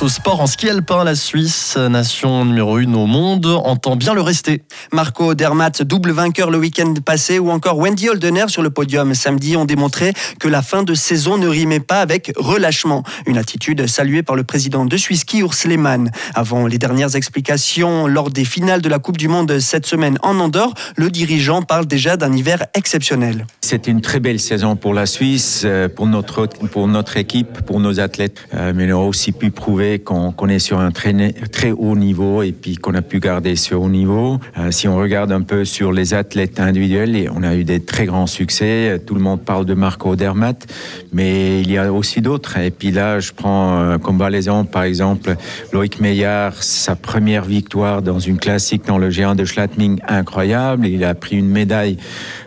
Au 0.00 0.08
sport 0.08 0.40
en 0.40 0.46
ski 0.46 0.68
alpin, 0.68 1.02
la 1.04 1.14
Suisse, 1.14 1.76
nation 1.76 2.44
numéro 2.44 2.78
une 2.78 2.94
au 2.94 3.06
monde, 3.06 3.46
entend 3.46 3.96
bien 3.96 4.12
le 4.12 4.20
rester. 4.20 4.62
Marco 4.92 5.34
Dermatt, 5.34 5.82
double 5.82 6.10
vainqueur 6.10 6.50
le 6.50 6.58
week-end 6.58 6.92
passé, 7.02 7.38
ou 7.38 7.50
encore 7.50 7.78
Wendy 7.78 8.10
Holdener 8.10 8.46
sur 8.48 8.60
le 8.60 8.68
podium 8.70 9.14
samedi 9.14 9.56
ont 9.56 9.64
démontré 9.64 10.12
que 10.40 10.48
la 10.48 10.62
fin 10.62 10.82
de 10.82 10.94
saison 10.94 11.38
ne 11.38 11.46
rimait 11.46 11.80
pas 11.80 12.00
avec 12.00 12.32
relâchement. 12.36 13.02
Une 13.26 13.38
attitude 13.38 13.86
saluée 13.86 14.22
par 14.22 14.36
le 14.36 14.44
président 14.44 14.84
de 14.84 14.96
Suisse 14.96 15.20
Ski, 15.20 15.38
Urs 15.38 15.54
Lehmann. 15.64 16.10
Avant 16.34 16.66
les 16.66 16.78
dernières 16.78 17.14
explications 17.14 18.06
lors 18.06 18.30
des 18.30 18.44
finales 18.44 18.82
de 18.82 18.88
la 18.88 18.98
Coupe 18.98 19.16
du 19.16 19.28
Monde 19.28 19.58
cette 19.58 19.86
semaine 19.86 20.18
en 20.22 20.38
Andorre, 20.38 20.74
le 20.96 21.08
dirigeant 21.08 21.62
parle 21.62 21.86
déjà 21.86 22.18
d'un 22.18 22.32
hiver 22.32 22.66
exceptionnel. 22.74 23.46
C'est 23.62 23.86
une 23.86 24.02
très 24.02 24.20
belle 24.20 24.40
saison 24.40 24.76
pour 24.76 24.92
la 24.92 25.06
Suisse, 25.06 25.62
euh, 25.64 25.88
pour 25.88 26.06
notre, 26.06 26.46
pour 26.46 26.88
notre 26.88 27.16
équipe, 27.16 27.62
pour 27.62 27.80
nos 27.80 28.00
athlètes, 28.00 28.46
euh, 28.54 28.72
mais 28.74 28.92
on 28.92 29.00
a 29.00 29.04
aussi 29.06 29.32
pu 29.32 29.50
prouver 29.50 29.83
qu'on 29.98 30.48
est 30.48 30.58
sur 30.58 30.80
un 30.80 30.90
très, 30.90 31.12
très 31.52 31.70
haut 31.70 31.96
niveau 31.96 32.42
et 32.42 32.52
puis 32.52 32.76
qu'on 32.76 32.94
a 32.94 33.02
pu 33.02 33.20
garder 33.20 33.56
ce 33.56 33.74
haut 33.74 33.88
niveau. 33.88 34.38
Euh, 34.58 34.70
si 34.70 34.88
on 34.88 34.96
regarde 34.96 35.32
un 35.32 35.42
peu 35.42 35.64
sur 35.64 35.92
les 35.92 36.14
athlètes 36.14 36.60
individuels, 36.60 37.30
on 37.34 37.42
a 37.42 37.54
eu 37.54 37.64
des 37.64 37.80
très 37.80 38.06
grands 38.06 38.26
succès. 38.26 39.00
Tout 39.06 39.14
le 39.14 39.20
monde 39.20 39.42
parle 39.42 39.64
de 39.64 39.74
Marco 39.74 40.16
Dermatt, 40.16 40.66
mais 41.12 41.60
il 41.60 41.70
y 41.70 41.78
a 41.78 41.92
aussi 41.92 42.20
d'autres. 42.20 42.58
Et 42.58 42.70
puis 42.70 42.90
là, 42.90 43.20
je 43.20 43.32
prends 43.32 43.80
euh, 43.80 43.98
comme 43.98 44.18
exemple, 44.34 44.70
par 44.70 44.84
exemple, 44.84 45.36
Loïc 45.72 46.00
Meillard, 46.00 46.62
sa 46.62 46.96
première 46.96 47.44
victoire 47.44 48.02
dans 48.02 48.18
une 48.18 48.38
classique 48.38 48.86
dans 48.86 48.98
le 48.98 49.10
géant 49.10 49.34
de 49.34 49.44
Schlatming, 49.44 50.00
incroyable. 50.08 50.86
Il 50.86 51.04
a 51.04 51.14
pris 51.14 51.36
une 51.36 51.48
médaille 51.48 51.98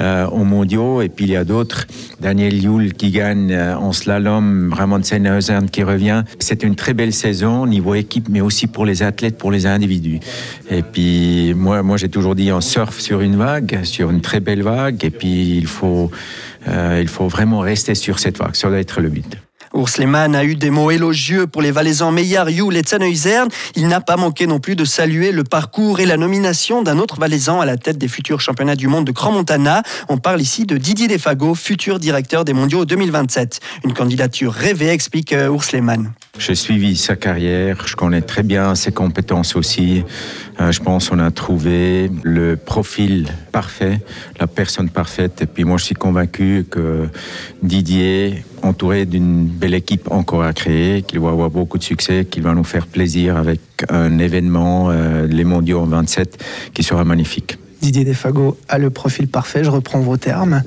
euh, 0.00 0.26
aux 0.26 0.44
mondiaux. 0.44 1.02
Et 1.02 1.08
puis 1.08 1.26
il 1.26 1.30
y 1.30 1.36
a 1.36 1.44
d'autres. 1.44 1.86
Daniel 2.20 2.62
Yule 2.62 2.92
qui 2.92 3.10
gagne 3.10 3.52
euh, 3.52 3.76
en 3.76 3.92
slalom, 3.92 4.72
Ramon 4.72 5.02
Sennhausen 5.02 5.70
qui 5.70 5.82
revient. 5.82 6.24
C'est 6.38 6.62
une 6.62 6.76
très 6.76 6.94
belle 6.94 7.12
saison 7.12 7.66
niveau 7.66 7.94
équipe, 7.94 8.28
mais 8.28 8.40
aussi 8.40 8.66
pour 8.66 8.84
les 8.84 9.02
athlètes, 9.02 9.38
pour 9.38 9.50
les 9.50 9.66
individus. 9.66 10.20
Et 10.70 10.82
puis 10.82 11.54
moi, 11.54 11.82
moi 11.82 11.96
j'ai 11.96 12.08
toujours 12.08 12.34
dit 12.34 12.52
on 12.52 12.60
surfe 12.60 13.00
sur 13.00 13.20
une 13.20 13.36
vague, 13.36 13.84
sur 13.84 14.10
une 14.10 14.20
très 14.20 14.40
belle 14.40 14.62
vague, 14.62 15.04
et 15.04 15.10
puis 15.10 15.56
il 15.56 15.66
faut, 15.66 16.10
euh, 16.68 16.98
il 17.00 17.08
faut 17.08 17.28
vraiment 17.28 17.60
rester 17.60 17.94
sur 17.94 18.18
cette 18.18 18.38
vague. 18.38 18.54
Ça 18.54 18.68
doit 18.68 18.78
être 18.78 19.00
le 19.00 19.08
but. 19.08 19.38
Urs 19.74 19.98
Lehmann 19.98 20.34
a 20.34 20.44
eu 20.44 20.56
des 20.56 20.70
mots 20.70 20.90
élogieux 20.90 21.46
pour 21.46 21.62
les 21.62 21.70
Valaisans 21.70 22.10
Meillard, 22.10 22.50
Yule 22.50 22.76
et 22.76 22.82
Zernhuizern. 22.82 23.48
Il 23.76 23.86
n'a 23.86 24.00
pas 24.00 24.16
manqué 24.16 24.46
non 24.46 24.58
plus 24.58 24.74
de 24.74 24.84
saluer 24.84 25.30
le 25.30 25.44
parcours 25.44 26.00
et 26.00 26.06
la 26.06 26.16
nomination 26.16 26.82
d'un 26.82 26.98
autre 26.98 27.20
Valaisan 27.20 27.60
à 27.60 27.66
la 27.66 27.76
tête 27.76 27.96
des 27.96 28.08
futurs 28.08 28.40
championnats 28.40 28.76
du 28.76 28.88
monde 28.88 29.04
de 29.04 29.12
Grand 29.12 29.32
Montana. 29.32 29.82
On 30.08 30.18
parle 30.18 30.40
ici 30.40 30.66
de 30.66 30.76
Didier 30.76 31.06
Defago, 31.06 31.54
futur 31.54 32.00
directeur 32.00 32.44
des 32.44 32.52
mondiaux 32.52 32.84
2027. 32.84 33.60
Une 33.84 33.94
candidature 33.94 34.52
rêvée, 34.52 34.88
explique 34.88 35.32
euh, 35.32 35.54
Urs 35.54 35.72
Lehmann. 35.72 36.12
J'ai 36.40 36.54
suivi 36.54 36.96
sa 36.96 37.16
carrière, 37.16 37.86
je 37.86 37.94
connais 37.94 38.22
très 38.22 38.42
bien 38.42 38.74
ses 38.74 38.92
compétences 38.92 39.56
aussi. 39.56 40.04
Euh, 40.58 40.72
je 40.72 40.80
pense 40.80 41.10
qu'on 41.10 41.18
a 41.18 41.30
trouvé 41.30 42.10
le 42.22 42.56
profil 42.56 43.28
parfait, 43.52 44.00
la 44.40 44.46
personne 44.46 44.88
parfaite. 44.88 45.42
Et 45.42 45.46
puis 45.46 45.64
moi, 45.64 45.76
je 45.76 45.84
suis 45.84 45.94
convaincu 45.94 46.64
que 46.70 47.08
Didier, 47.62 48.42
entouré 48.62 49.04
d'une 49.04 49.44
belle 49.44 49.74
équipe 49.74 50.10
encore 50.10 50.42
à 50.42 50.54
créer, 50.54 51.02
qu'il 51.02 51.20
va 51.20 51.28
avoir 51.28 51.50
beaucoup 51.50 51.76
de 51.76 51.82
succès, 51.82 52.24
qu'il 52.24 52.42
va 52.42 52.54
nous 52.54 52.64
faire 52.64 52.86
plaisir 52.86 53.36
avec 53.36 53.60
un 53.90 54.18
événement, 54.18 54.90
euh, 54.90 55.26
les 55.26 55.44
Mondiaux 55.44 55.80
en 55.80 55.86
27, 55.86 56.42
qui 56.72 56.82
sera 56.82 57.04
magnifique. 57.04 57.58
Didier 57.82 58.06
Defago 58.06 58.56
a 58.66 58.78
le 58.78 58.88
profil 58.88 59.28
parfait, 59.28 59.62
je 59.62 59.70
reprends 59.70 60.00
vos 60.00 60.16
termes. 60.16 60.62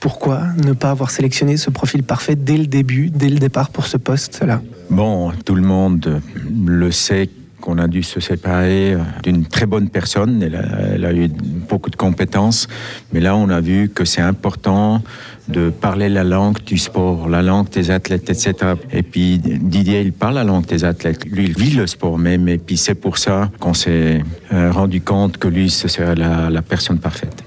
Pourquoi 0.00 0.42
ne 0.64 0.72
pas 0.72 0.90
avoir 0.90 1.10
sélectionné 1.10 1.56
ce 1.56 1.70
profil 1.70 2.04
parfait 2.04 2.36
dès 2.36 2.56
le 2.56 2.66
début, 2.66 3.10
dès 3.10 3.28
le 3.28 3.38
départ 3.38 3.70
pour 3.70 3.86
ce 3.86 3.96
poste-là? 3.96 4.62
Bon, 4.90 5.32
tout 5.44 5.54
le 5.54 5.62
monde 5.62 6.20
le 6.66 6.90
sait 6.92 7.28
qu'on 7.60 7.78
a 7.78 7.88
dû 7.88 8.02
se 8.02 8.20
séparer 8.20 8.94
euh, 8.94 8.98
d'une 9.22 9.44
très 9.44 9.66
bonne 9.66 9.88
personne. 9.88 10.42
Elle 10.42 11.04
a, 11.04 11.12
eu 11.12 11.28
beaucoup 11.28 11.90
de 11.90 11.96
compétences, 11.96 12.68
mais 13.12 13.20
là, 13.20 13.36
on 13.36 13.48
a 13.48 13.60
vu 13.60 13.88
que 13.88 14.04
c'est 14.04 14.20
important 14.20 15.02
de 15.48 15.70
parler 15.70 16.08
la 16.08 16.24
langue 16.24 16.62
du 16.64 16.78
sport, 16.78 17.28
la 17.28 17.42
langue 17.42 17.68
des 17.70 17.90
athlètes, 17.90 18.30
etc. 18.30 18.54
Et 18.92 19.02
puis 19.02 19.38
Didier, 19.38 20.02
il 20.02 20.12
parle 20.12 20.34
la 20.34 20.44
langue 20.44 20.66
des 20.66 20.84
athlètes. 20.84 21.24
Lui, 21.24 21.46
il 21.46 21.58
vit 21.58 21.74
le 21.74 21.86
sport 21.86 22.18
même. 22.18 22.48
Et 22.48 22.58
puis 22.58 22.76
c'est 22.76 22.94
pour 22.94 23.18
ça 23.18 23.50
qu'on 23.58 23.74
s'est 23.74 24.22
euh, 24.52 24.70
rendu 24.70 25.00
compte 25.00 25.38
que 25.38 25.48
lui, 25.48 25.70
ce 25.70 25.88
serait 25.88 26.14
la 26.14 26.62
personne 26.62 26.98
parfaite. 26.98 27.37